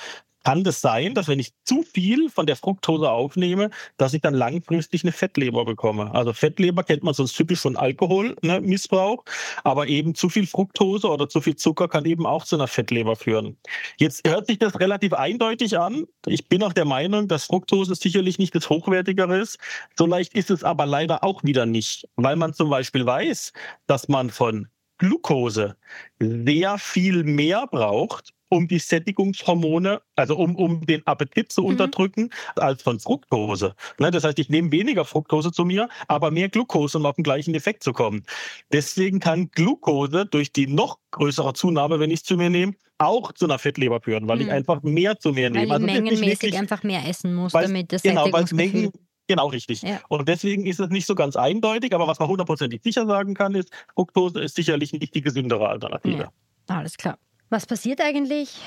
[0.44, 4.34] kann das sein, dass wenn ich zu viel von der Fructose aufnehme, dass ich dann
[4.34, 6.14] langfristig eine Fettleber bekomme.
[6.14, 9.32] Also Fettleber kennt man sonst typisch von Alkoholmissbrauch, ne,
[9.64, 13.16] aber eben zu viel Fructose oder zu viel Zucker kann eben auch zu einer Fettleber
[13.16, 13.56] führen.
[13.98, 16.06] Jetzt hört sich das relativ eindeutig an.
[16.26, 19.58] Ich bin auch der Meinung, dass Fructose sicherlich nicht das Hochwertigere ist.
[19.96, 23.52] So leicht ist es aber leider auch wieder nicht, weil man zum Beispiel weiß,
[23.86, 25.76] dass man von Glucose
[26.20, 31.68] sehr viel mehr braucht, um die Sättigungshormone, also um, um den Appetit zu mhm.
[31.68, 33.74] unterdrücken, als von Fructose.
[33.98, 37.22] Ne, das heißt, ich nehme weniger Fructose zu mir, aber mehr Glucose, um auf den
[37.22, 38.24] gleichen Effekt zu kommen.
[38.70, 43.32] Deswegen kann Glucose durch die noch größere Zunahme, wenn ich es zu mir nehme, auch
[43.32, 44.42] zu einer Fettleber führen, weil mhm.
[44.42, 45.70] ich einfach mehr zu mir nehme.
[45.70, 48.92] Weil also mengenmäßig wirklich, einfach mehr essen muss, damit das Genau, weil Mengen
[49.28, 49.80] Genau, richtig.
[49.80, 50.00] Ja.
[50.08, 53.54] Und deswegen ist es nicht so ganz eindeutig, aber was man hundertprozentig sicher sagen kann,
[53.54, 56.24] ist, Fructose ist sicherlich nicht die gesündere Alternative.
[56.68, 56.76] Ja.
[56.76, 57.16] Alles klar.
[57.52, 58.62] Was passiert eigentlich?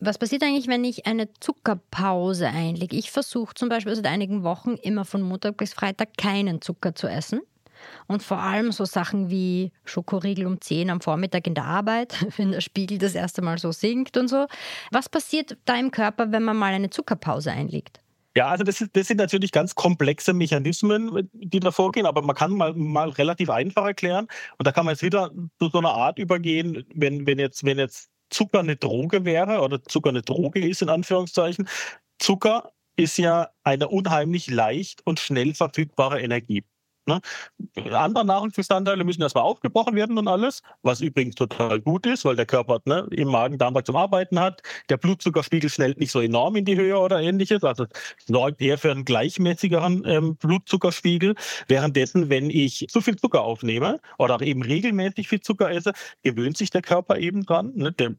[0.00, 2.96] Was passiert eigentlich, wenn ich eine Zuckerpause einlege?
[2.96, 7.08] Ich versuche zum Beispiel seit einigen Wochen immer von Montag bis Freitag keinen Zucker zu
[7.08, 7.42] essen.
[8.06, 12.52] Und vor allem so Sachen wie Schokoriegel um 10 am Vormittag in der Arbeit, wenn
[12.52, 14.46] der Spiegel das erste Mal so sinkt und so.
[14.90, 18.00] Was passiert da im Körper, wenn man mal eine Zuckerpause einlegt?
[18.34, 22.52] Ja, also das, das, sind natürlich ganz komplexe Mechanismen, die da vorgehen, aber man kann
[22.52, 24.26] mal, mal relativ einfach erklären.
[24.56, 27.78] Und da kann man jetzt wieder zu so einer Art übergehen, wenn, wenn, jetzt, wenn
[27.78, 31.68] jetzt Zucker eine Droge wäre oder Zucker eine Droge ist, in Anführungszeichen.
[32.18, 36.64] Zucker ist ja eine unheimlich leicht und schnell verfügbare Energie.
[37.06, 37.20] Ne?
[37.92, 42.46] Andere Nahrungsbestandteile müssen erstmal aufgebrochen werden und alles, was übrigens total gut ist, weil der
[42.46, 44.62] Körper ne, im Magen-Darm zum Arbeiten hat.
[44.88, 47.64] Der Blutzuckerspiegel schnellt nicht so enorm in die Höhe oder ähnliches.
[47.64, 47.86] Also
[48.26, 51.34] sorgt eher für einen gleichmäßigeren ähm, Blutzuckerspiegel.
[51.66, 56.70] Währenddessen, wenn ich zu viel Zucker aufnehme oder eben regelmäßig viel Zucker esse, gewöhnt sich
[56.70, 57.72] der Körper eben dran.
[57.74, 57.92] Ne?
[57.92, 58.14] Der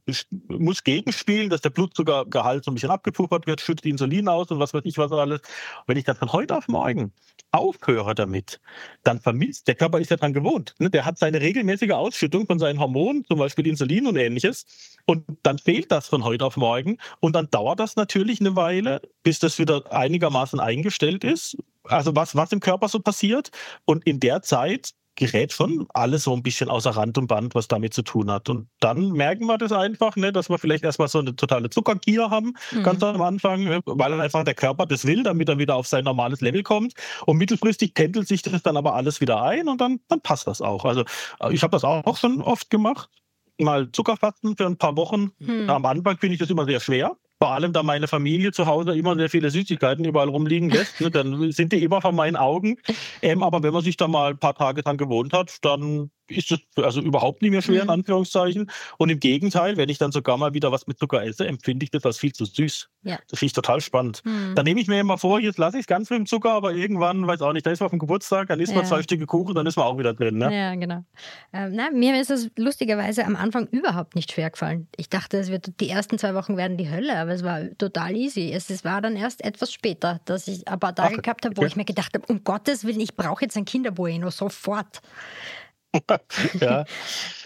[0.49, 4.73] muss gegenspielen, dass der Blutzuckergehalt so ein bisschen abgepuffert wird, schüttet Insulin aus und was
[4.73, 5.41] weiß ich was alles.
[5.87, 7.13] wenn ich dann von heute auf morgen
[7.51, 8.59] aufhöre damit,
[9.03, 10.75] dann vermisst, der Körper ist ja dran gewohnt.
[10.79, 10.89] Ne?
[10.89, 14.65] Der hat seine regelmäßige Ausschüttung von seinen Hormonen, zum Beispiel Insulin und ähnliches.
[15.05, 16.97] Und dann fehlt das von heute auf morgen.
[17.19, 21.57] Und dann dauert das natürlich eine Weile, bis das wieder einigermaßen eingestellt ist.
[21.83, 23.51] Also was, was im Körper so passiert.
[23.85, 27.67] Und in der Zeit gerät schon alles so ein bisschen außer Rand und Band, was
[27.67, 28.49] damit zu tun hat.
[28.49, 32.29] Und dann merken wir das einfach, ne, dass wir vielleicht erstmal so eine totale Zuckergier
[32.29, 32.83] haben, mhm.
[32.83, 36.03] ganz am Anfang, ne, weil einfach der Körper das will, damit er wieder auf sein
[36.03, 36.93] normales Level kommt.
[37.25, 40.61] Und mittelfristig pendelt sich das dann aber alles wieder ein und dann, dann passt das
[40.61, 40.85] auch.
[40.85, 41.03] Also
[41.39, 43.09] äh, ich habe das auch schon oft gemacht.
[43.59, 45.31] Mal Zuckerfasten für ein paar Wochen.
[45.37, 45.69] Mhm.
[45.69, 48.95] Am Anfang finde ich das immer sehr schwer vor allem da meine Familie zu Hause
[48.97, 52.77] immer sehr viele Süßigkeiten überall rumliegen lässt, ne, dann sind die immer vor meinen Augen.
[53.21, 56.51] Ähm, aber wenn man sich da mal ein paar Tage dran gewohnt hat, dann ist
[56.51, 57.93] es also überhaupt nicht mehr schwer, in mhm.
[57.93, 58.69] Anführungszeichen.
[58.97, 61.91] Und im Gegenteil, wenn ich dann sogar mal wieder was mit Zucker esse, empfinde ich
[61.91, 62.89] das als viel zu süß.
[63.03, 63.19] Ja.
[63.29, 64.21] Das finde ich total spannend.
[64.23, 64.55] Mhm.
[64.55, 66.73] Dann nehme ich mir immer vor, jetzt lasse ich es ganz mit dem Zucker, aber
[66.73, 68.77] irgendwann, weiß auch nicht, da ist man auf dem Geburtstag, dann isst ja.
[68.77, 70.37] man zwei Stücke Kuchen, dann ist man auch wieder drin.
[70.37, 70.55] Ne?
[70.55, 71.03] Ja, genau.
[71.51, 74.87] Ähm, na, mir ist es lustigerweise am Anfang überhaupt nicht schwer gefallen.
[74.95, 78.15] Ich dachte, es wird die ersten zwei Wochen werden die Hölle, aber es war total
[78.15, 78.51] easy.
[78.53, 81.57] Es, es war dann erst etwas später, dass ich ein paar Tage Ach, gehabt habe,
[81.57, 81.67] wo okay.
[81.67, 85.01] ich mir gedacht habe, um Gottes Willen, ich brauche jetzt ein Kinderbueno sofort.
[86.59, 86.85] ja.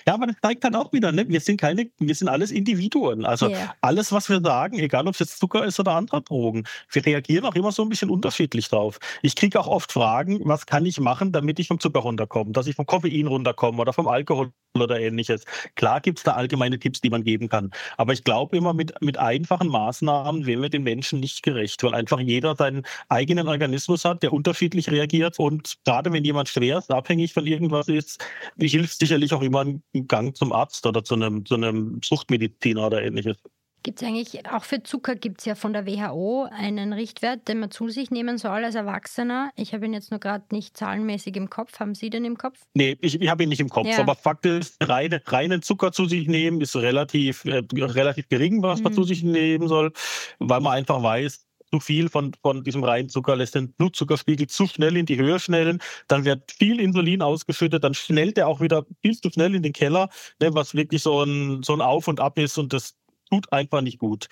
[0.07, 1.27] Ja, aber das zeigt dann auch wieder, ne?
[1.27, 3.25] wir sind keine, wir sind alles Individuen.
[3.25, 3.75] Also yeah.
[3.81, 7.43] alles, was wir sagen, egal ob es jetzt Zucker ist oder andere Drogen, wir reagieren
[7.43, 8.99] auch immer so ein bisschen unterschiedlich drauf.
[9.21, 12.67] Ich kriege auch oft Fragen, was kann ich machen, damit ich vom Zucker runterkomme, dass
[12.67, 15.43] ich vom Koffein runterkomme oder vom Alkohol oder ähnliches.
[15.75, 17.71] Klar gibt es da allgemeine Tipps, die man geben kann.
[17.97, 21.93] Aber ich glaube immer, mit, mit einfachen Maßnahmen wären wir den Menschen nicht gerecht, weil
[21.93, 25.39] einfach jeder seinen eigenen Organismus hat, der unterschiedlich reagiert.
[25.39, 28.23] Und gerade wenn jemand schwerst abhängig von irgendwas ist,
[28.59, 33.01] hilft sicherlich auch immer ein Gang zum Arzt oder zu einem, zu einem Suchtmediziner oder
[33.01, 33.37] ähnliches.
[33.83, 37.59] Gibt es eigentlich, auch für Zucker gibt es ja von der WHO einen Richtwert, den
[37.59, 39.51] man zu sich nehmen soll als Erwachsener.
[39.55, 41.79] Ich habe ihn jetzt nur gerade nicht zahlenmäßig im Kopf.
[41.79, 42.59] Haben Sie den im Kopf?
[42.73, 43.87] Nee, ich, ich habe ihn nicht im Kopf.
[43.87, 43.99] Ja.
[43.99, 48.79] Aber Fakt ist, reine, reinen Zucker zu sich nehmen ist relativ, äh, relativ gering, was
[48.79, 48.83] mhm.
[48.85, 49.93] man zu sich nehmen soll,
[50.39, 54.67] weil man einfach weiß, zu viel von, von diesem reinen Zucker lässt den Blutzuckerspiegel zu
[54.67, 55.79] schnell in die Höhe schnellen.
[56.07, 59.73] Dann wird viel Insulin ausgeschüttet, dann schnellt er auch wieder viel zu schnell in den
[59.73, 60.09] Keller,
[60.41, 62.95] ne, was wirklich so ein, so ein Auf und Ab ist und das
[63.29, 64.27] tut einfach nicht gut.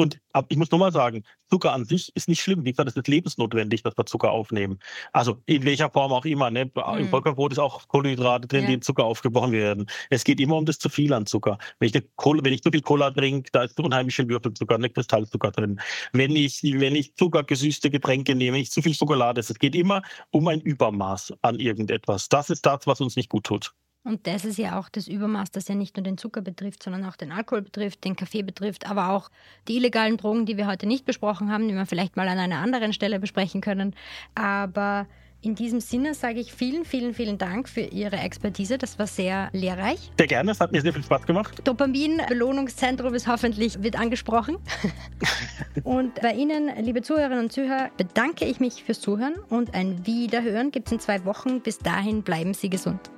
[0.00, 2.64] Und ich muss nochmal sagen, Zucker an sich ist nicht schlimm.
[2.64, 4.78] Wie gesagt, es ist lebensnotwendig, dass wir Zucker aufnehmen.
[5.12, 6.50] Also in welcher Form auch immer.
[6.50, 6.64] Ne?
[6.64, 6.98] Mhm.
[6.98, 8.68] Im Vollkornbrot ist auch Kohlenhydrate drin, ja.
[8.68, 9.90] die in Zucker aufgebrochen werden.
[10.08, 11.58] Es geht immer um das zu viel an Zucker.
[11.80, 14.88] Wenn ich, Kohle, wenn ich zu viel Cola trinke, da ist unheimlich viel Würfelzucker, ne?
[14.88, 15.78] Kristallzucker drin.
[16.14, 19.74] Wenn ich, wenn ich zuckergesüßte Getränke nehme, wenn ich zu viel Schokolade esse, es geht
[19.74, 20.00] immer
[20.30, 22.30] um ein Übermaß an irgendetwas.
[22.30, 23.74] Das ist das, was uns nicht gut tut.
[24.02, 27.04] Und das ist ja auch das Übermaß, das ja nicht nur den Zucker betrifft, sondern
[27.04, 29.30] auch den Alkohol betrifft, den Kaffee betrifft, aber auch
[29.68, 32.58] die illegalen Drogen, die wir heute nicht besprochen haben, die wir vielleicht mal an einer
[32.58, 33.94] anderen Stelle besprechen können.
[34.34, 35.06] Aber
[35.42, 38.78] in diesem Sinne sage ich vielen, vielen, vielen Dank für Ihre Expertise.
[38.78, 40.10] Das war sehr lehrreich.
[40.18, 41.60] Sehr gerne, es hat mir sehr viel Spaß gemacht.
[41.64, 44.56] Dopamin-Belohnungszentrum ist hoffentlich wird angesprochen.
[45.84, 50.70] und bei Ihnen, liebe Zuhörerinnen und Zuhörer, bedanke ich mich fürs Zuhören und ein Wiederhören
[50.70, 51.60] gibt es in zwei Wochen.
[51.60, 53.10] Bis dahin bleiben Sie gesund.